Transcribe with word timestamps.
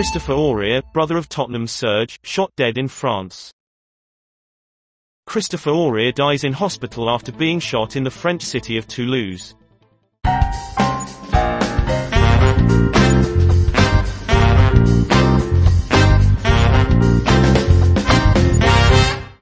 Christopher 0.00 0.32
Aurier, 0.32 0.82
brother 0.94 1.18
of 1.18 1.28
Tottenham 1.28 1.66
Serge, 1.66 2.18
shot 2.22 2.50
dead 2.56 2.78
in 2.78 2.88
France. 2.88 3.52
Christopher 5.26 5.72
Aurier 5.72 6.14
dies 6.14 6.42
in 6.42 6.54
hospital 6.54 7.10
after 7.10 7.30
being 7.32 7.60
shot 7.60 7.96
in 7.96 8.02
the 8.02 8.10
French 8.10 8.42
city 8.42 8.78
of 8.78 8.88
Toulouse. 8.88 9.54